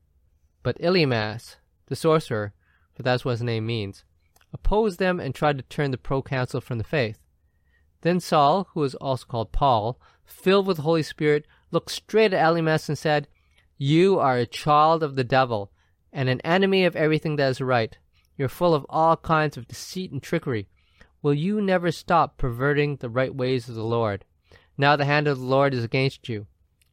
[0.62, 2.52] But Elymas, the sorcerer,
[2.94, 4.04] for that's what his name means,
[4.52, 7.18] opposed them and tried to turn the proconsul from the faith.
[8.02, 12.40] Then Saul, who was also called Paul, filled with the Holy Spirit, looked straight at
[12.40, 13.26] Elymas and said,
[13.76, 15.72] You are a child of the devil,
[16.12, 17.98] and an enemy of everything that is right.
[18.36, 20.68] You're full of all kinds of deceit and trickery.
[21.22, 24.24] Will you never stop perverting the right ways of the Lord?
[24.76, 26.46] Now the hand of the Lord is against you.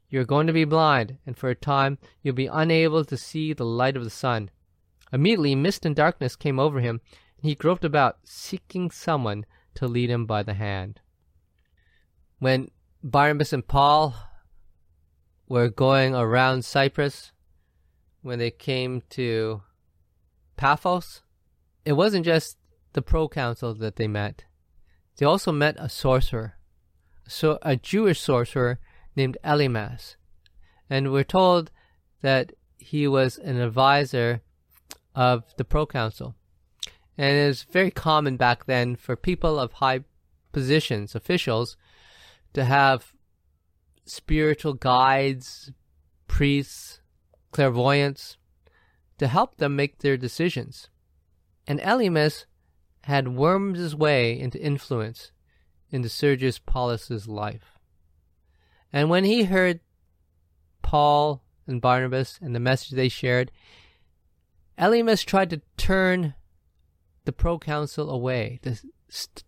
[0.09, 3.53] You are going to be blind, and for a time you'll be unable to see
[3.53, 4.49] the light of the sun.
[5.11, 7.01] Immediately mist and darkness came over him,
[7.37, 10.99] and he groped about, seeking someone to lead him by the hand.
[12.39, 12.69] When
[13.03, 14.15] Barnabas and Paul
[15.47, 17.31] were going around Cyprus,
[18.21, 19.61] when they came to
[20.57, 21.21] Paphos,
[21.85, 22.57] it wasn't just
[22.93, 24.45] the proconsul that they met.
[25.17, 26.57] They also met a sorcerer,
[27.27, 28.79] so a Jewish sorcerer
[29.15, 30.15] named Elymas,
[30.89, 31.71] and we're told
[32.21, 34.41] that he was an advisor
[35.13, 36.35] of the proconsul.
[37.17, 40.01] And it was very common back then for people of high
[40.51, 41.77] positions, officials,
[42.53, 43.13] to have
[44.05, 45.71] spiritual guides,
[46.27, 47.01] priests,
[47.51, 48.37] clairvoyants,
[49.17, 50.89] to help them make their decisions.
[51.67, 52.45] And Elymas
[53.03, 55.31] had wormed his way into influence
[55.91, 57.74] into Sergius Paulus's life.
[58.95, 59.81] And when he heard
[60.81, 63.51] Paul and Barnabas and the message they shared,
[64.79, 66.33] Elymas tried to turn
[67.25, 68.77] the proconsul away, to
[69.09, 69.43] st-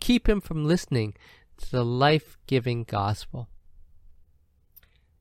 [0.00, 1.14] keep him from listening
[1.56, 3.48] to the life giving gospel.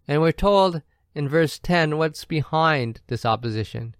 [0.09, 0.81] And we're told
[1.15, 3.95] in verse 10 what's behind this opposition.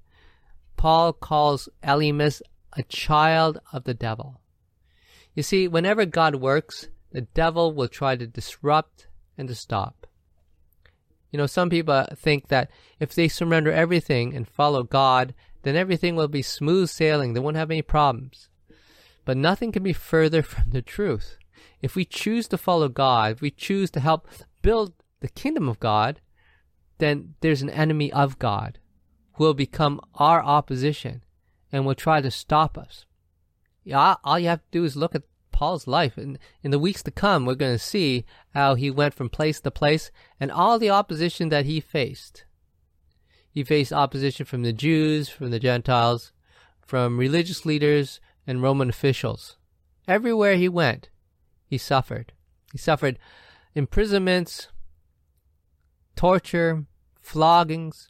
[0.75, 2.41] Paul calls Elymas
[2.73, 4.41] a child of the devil.
[5.33, 10.07] You see, whenever God works, the devil will try to disrupt and to stop.
[11.31, 12.69] You know, some people think that
[12.99, 17.33] if they surrender everything and follow God, then everything will be smooth sailing.
[17.33, 18.49] They won't have any problems.
[19.25, 21.37] But nothing can be further from the truth.
[21.81, 24.27] If we choose to follow God, if we choose to help
[24.61, 26.21] build the kingdom of God,
[26.99, 28.79] then there's an enemy of God
[29.33, 31.23] who will become our opposition
[31.71, 33.05] and will try to stop us.
[33.83, 35.23] Yeah, all you have to do is look at
[35.63, 36.17] Paul's life.
[36.17, 39.61] In, in the weeks to come, we're going to see how he went from place
[39.61, 42.43] to place and all the opposition that he faced.
[43.49, 46.33] He faced opposition from the Jews, from the Gentiles,
[46.85, 49.55] from religious leaders, and Roman officials.
[50.05, 51.09] Everywhere he went,
[51.65, 52.33] he suffered.
[52.73, 53.17] He suffered
[53.73, 54.67] imprisonments,
[56.17, 56.83] torture,
[57.21, 58.09] floggings,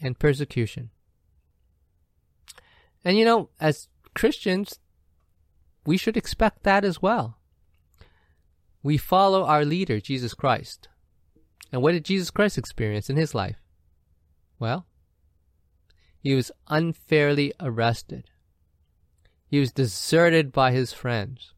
[0.00, 0.90] and persecution.
[3.04, 4.80] And you know, as Christians,
[5.86, 7.38] we should expect that as well.
[8.82, 10.88] We follow our leader, Jesus Christ.
[11.72, 13.56] And what did Jesus Christ experience in his life?
[14.58, 14.86] Well,
[16.20, 18.30] he was unfairly arrested.
[19.46, 21.52] He was deserted by his friends.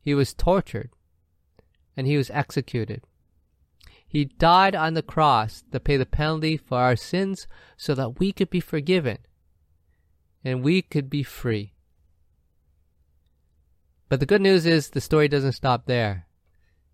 [0.00, 0.90] He was tortured.
[1.96, 3.04] And he was executed.
[4.06, 8.32] He died on the cross to pay the penalty for our sins so that we
[8.32, 9.18] could be forgiven
[10.44, 11.73] and we could be free.
[14.14, 16.28] But the good news is the story doesn't stop there.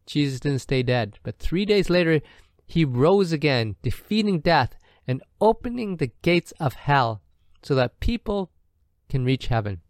[0.06, 2.22] Jesus didn't stay dead, but three days later,
[2.64, 4.74] he rose again, defeating death
[5.06, 7.20] and opening the gates of hell
[7.62, 8.52] so that people
[9.10, 9.82] can reach heaven.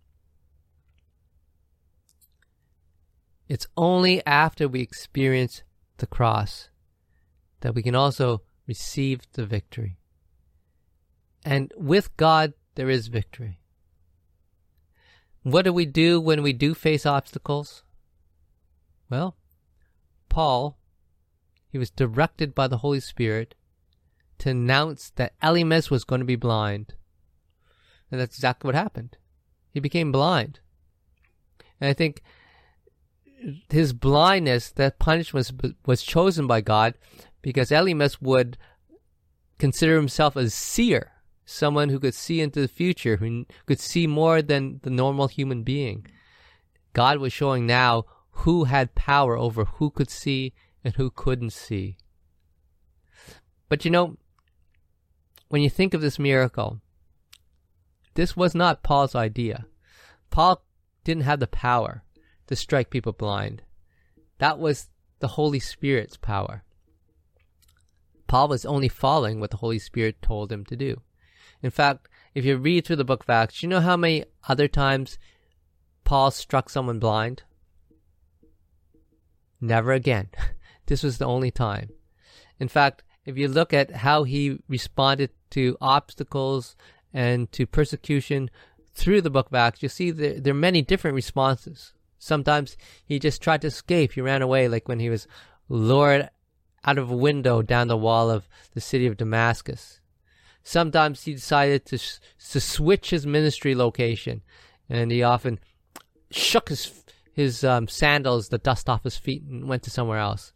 [3.49, 5.62] It's only after we experience
[5.99, 6.69] the cross
[7.61, 9.99] that we can also receive the victory.
[11.45, 13.61] And with God, there is victory.
[15.42, 17.83] What do we do when we do face obstacles?
[19.09, 19.37] Well,
[20.29, 20.79] Paul,
[21.68, 23.55] he was directed by the Holy Spirit
[24.38, 26.94] to announce that Elymas was going to be blind.
[28.11, 29.16] And that's exactly what happened.
[29.72, 30.61] He became blind.
[31.81, 32.22] And I think
[33.70, 36.94] his blindness, that punishment was, was chosen by God
[37.40, 38.59] because Elymas would
[39.59, 41.12] consider himself a seer
[41.50, 45.62] someone who could see into the future, who could see more than the normal human
[45.62, 46.06] being.
[46.92, 50.52] God was showing now who had power over who could see
[50.84, 51.96] and who couldn't see.
[53.68, 54.16] But you know,
[55.48, 56.80] when you think of this miracle,
[58.14, 59.66] this was not Paul's idea.
[60.30, 60.64] Paul
[61.04, 62.02] didn't have the power
[62.46, 63.62] to strike people blind.
[64.38, 64.88] That was
[65.18, 66.64] the Holy Spirit's power.
[68.26, 71.03] Paul was only following what the Holy Spirit told him to do.
[71.62, 74.68] In fact, if you read through the book of Acts, you know how many other
[74.68, 75.18] times
[76.04, 77.42] Paul struck someone blind?
[79.61, 80.28] Never again.
[80.86, 81.90] this was the only time.
[82.58, 86.76] In fact, if you look at how he responded to obstacles
[87.12, 88.50] and to persecution
[88.94, 91.92] through the book of Acts, you see there, there are many different responses.
[92.18, 94.12] Sometimes he just tried to escape.
[94.12, 95.26] He ran away, like when he was
[95.68, 96.28] lured
[96.84, 99.99] out of a window down the wall of the city of Damascus.
[100.62, 104.42] Sometimes he decided to to switch his ministry location,
[104.88, 105.58] and he often
[106.30, 107.02] shook his
[107.32, 110.52] his um, sandals, the dust off his feet, and went to somewhere else.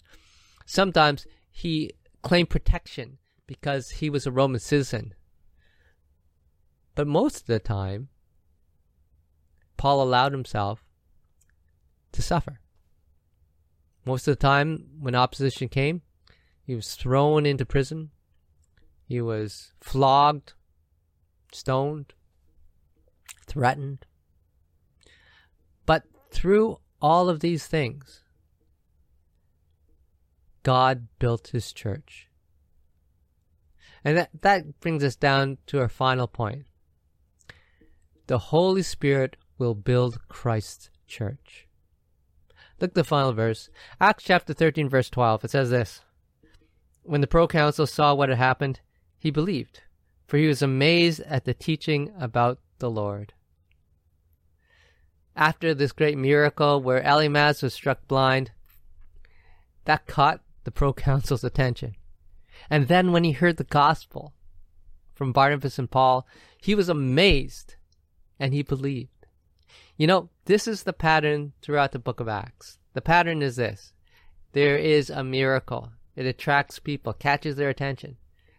[0.67, 1.93] Sometimes he
[2.23, 5.15] claimed protection because he was a Roman citizen.
[6.95, 8.09] But most of the time,
[9.77, 10.85] Paul allowed himself
[12.13, 12.61] to suffer.
[14.05, 16.03] Most of the time, when opposition came,
[16.63, 18.11] he was thrown into prison,
[19.15, 20.55] he was flogged,
[21.53, 22.15] stoned,
[23.47, 24.07] threatened.
[25.87, 26.03] But
[26.33, 28.25] through all of these things,
[30.65, 32.29] God built his church.
[34.05, 36.65] And that, that brings us down to our final point.
[38.27, 41.69] The Holy Spirit will build Christ's church.
[42.81, 43.71] Look at the final verse.
[44.01, 45.45] Acts chapter 13, verse 12.
[45.45, 46.01] It says this
[47.05, 48.81] When the proconsul saw what had happened,
[49.25, 49.81] he believed,
[50.27, 53.33] for he was amazed at the teaching about the Lord.
[55.35, 58.51] After this great miracle where Elymas was struck blind,
[59.87, 61.95] that caught the proconsul's attention.
[62.69, 64.35] And then when he heard the gospel
[65.15, 66.27] from Barnabas and Paul,
[66.59, 67.77] he was amazed
[68.39, 69.27] and he believed.
[69.97, 72.77] You know, this is the pattern throughout the book of Acts.
[72.93, 73.95] The pattern is this
[74.53, 78.19] there is a miracle, it attracts people, catches their attention.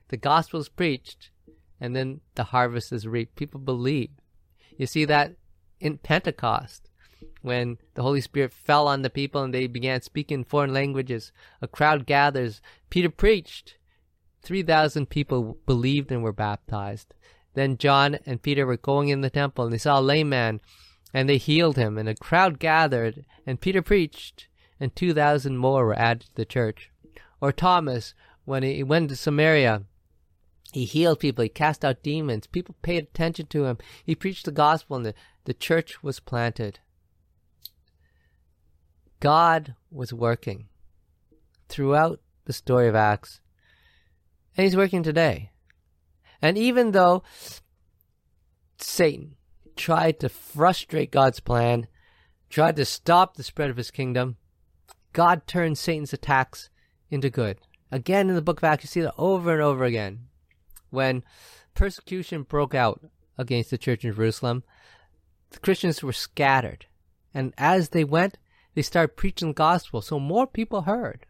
[0.10, 1.32] The gospel is preached,
[1.80, 3.36] and then the harvest is reaped.
[3.36, 4.12] People believe.
[4.78, 5.34] You see that
[5.80, 6.90] in Pentecost
[7.42, 11.32] when the Holy Spirit fell on the people and they began speaking foreign languages.
[11.62, 12.62] A crowd gathers.
[12.90, 13.76] Peter preached.
[14.42, 17.14] 3,000 people believed and were baptized.
[17.54, 20.60] Then John and Peter were going in the temple and they saw a lame man
[21.14, 24.48] and they healed him and a crowd gathered and Peter preached
[24.80, 26.92] and 2,000 more were added to the church.
[27.42, 29.84] Or Thomas, when he went to Samaria,
[30.76, 34.52] he healed people, he cast out demons, people paid attention to him, he preached the
[34.52, 35.14] gospel and the,
[35.46, 36.80] the church was planted.
[39.22, 40.68] God was working
[41.70, 43.40] throughout the story of Acts,
[44.58, 45.52] and He's working today.
[46.42, 47.24] And even though
[48.78, 49.36] Satan
[49.78, 51.88] tried to frustrate God's plan,
[52.50, 54.36] tried to stop the spread of His kingdom,
[55.14, 56.70] God turned Satan's attacks
[57.10, 57.60] into good.
[57.94, 60.28] Again, in the book of Acts, you see that over and over again.
[60.96, 61.24] When
[61.74, 63.02] persecution broke out
[63.38, 64.64] against the church in Jerusalem,
[65.52, 66.86] the Christians were scattered.
[67.34, 68.38] And as they went,
[68.74, 71.26] they started preaching the gospel, so more people heard.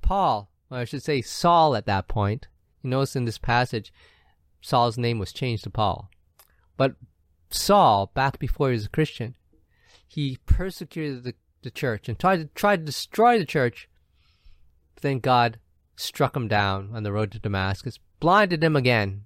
[0.00, 2.46] Paul, or I should say Saul at that point,
[2.82, 3.92] you notice in this passage,
[4.60, 6.08] Saul's name was changed to Paul.
[6.76, 6.94] But
[7.50, 9.34] Saul, back before he was a Christian,
[10.06, 13.88] he persecuted the, the church and tried to try to destroy the church.
[15.00, 15.58] Then God
[15.96, 19.24] struck him down on the road to Damascus, blinded him again,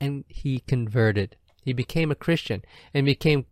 [0.00, 1.36] and he converted.
[1.62, 3.46] He became a Christian and became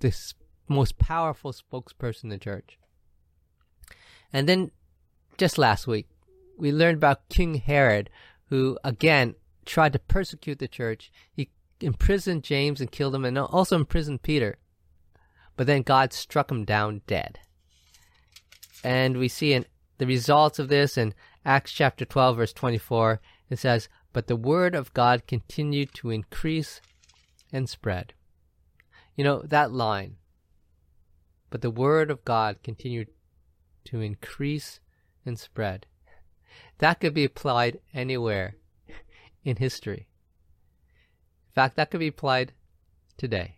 [0.00, 0.34] this
[0.68, 2.78] most powerful spokesperson in the church.
[4.32, 4.70] And then
[5.36, 6.08] just last week,
[6.56, 8.10] we learned about King Herod,
[8.46, 9.34] who again
[9.64, 11.10] tried to persecute the church.
[11.32, 14.58] He imprisoned James and killed him, and also imprisoned Peter.
[15.56, 17.38] But then God struck him down dead.
[18.82, 19.66] And we see in
[19.98, 21.14] the results of this in
[21.44, 23.20] Acts chapter 12, verse 24.
[23.48, 26.80] It says, But the word of God continued to increase
[27.52, 28.12] and spread.
[29.16, 30.16] You know, that line,
[31.50, 33.08] but the word of God continued
[33.84, 34.80] to increase
[35.26, 35.86] and spread.
[36.78, 38.56] That could be applied anywhere
[39.44, 40.06] in history.
[41.48, 42.52] In fact, that could be applied
[43.16, 43.56] today.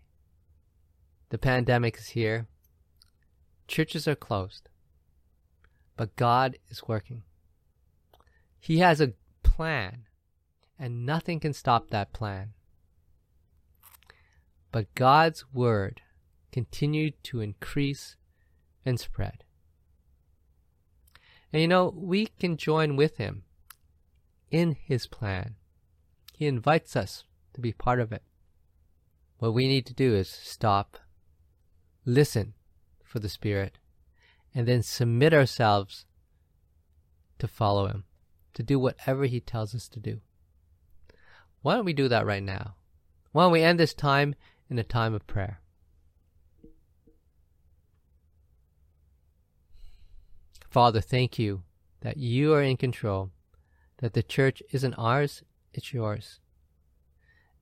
[1.29, 2.47] The pandemic is here.
[3.69, 4.69] Churches are closed.
[5.97, 7.23] But God is working.
[8.63, 10.05] He has a plan,
[10.79, 12.53] and nothing can stop that plan.
[14.71, 16.01] But God's word
[16.53, 18.15] continued to increase
[18.87, 19.43] and spread.
[21.53, 23.43] And you know, we can join with him
[24.53, 25.57] in his plan.
[26.33, 28.23] He invites us to be part of it.
[29.39, 30.99] What we need to do is stop,
[32.07, 32.55] listen
[33.03, 33.79] for the Spirit,
[34.55, 36.07] and then submit ourselves
[37.41, 38.05] to follow him,
[38.55, 40.21] to do whatever he tells us to do.
[41.63, 42.75] Why don't we do that right now?
[43.33, 44.35] Why don't we end this time
[44.69, 45.61] in a time of prayer?
[50.69, 51.63] Father, thank you
[52.01, 53.31] that you are in control,
[53.99, 55.43] that the church isn't ours,
[55.73, 56.41] it's yours.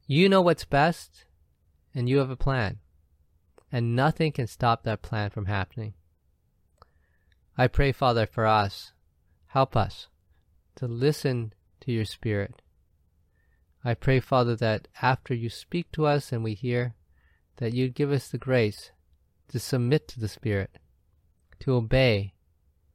[0.07, 1.24] You know what's best,
[1.95, 2.78] and you have a plan,
[3.70, 5.95] and nothing can stop that plan from happening.
[7.59, 8.93] I pray, Father, for us.
[9.49, 10.07] Help us
[10.77, 12.62] to listen to your Spirit.
[13.85, 16.95] I pray, Father, that after you speak to us and we hear,
[17.57, 18.91] that you'd give us the grace
[19.49, 20.79] to submit to the Spirit,
[21.61, 22.35] to obey,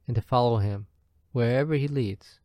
[0.07, 0.87] and to follow him
[1.31, 2.39] wherever he leads.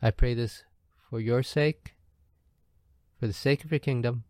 [0.00, 0.64] I pray this
[1.10, 1.94] for your sake,
[3.18, 4.24] for the sake of your kingdom.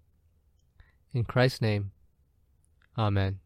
[1.12, 1.92] In Christ's name,
[2.96, 3.38] Amen.